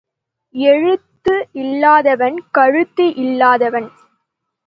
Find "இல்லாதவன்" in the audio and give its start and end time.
1.51-2.37, 3.15-3.89